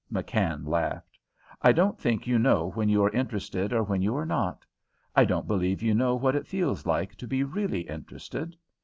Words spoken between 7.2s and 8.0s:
be really